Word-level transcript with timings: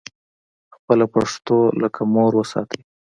خپله 0.75 1.05
پښتو 1.13 1.57
لکه 1.81 2.01
مور 2.13 2.31
وساتئ 2.39 2.81